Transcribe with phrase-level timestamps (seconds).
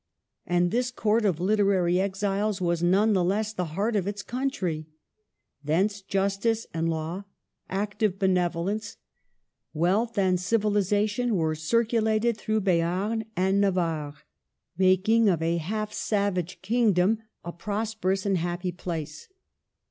[0.47, 4.87] And this court of literary exiles was none the less the heart of its country;
[5.63, 7.25] thence justice and law,
[7.69, 8.97] active beneficence,
[9.75, 14.15] wealth, and civilization were circulated through Bearn and Navarre,
[14.75, 19.27] making of a half savage kingdom a prosperous and happy place.